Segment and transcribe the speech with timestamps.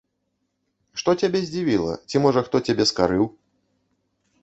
[1.01, 3.25] Што цябе здзівіла, ці, можа, хто цябе скарыў?